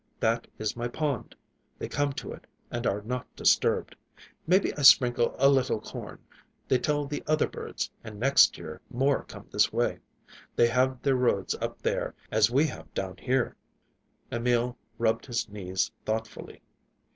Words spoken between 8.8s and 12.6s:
more come this way. They have their roads up there, as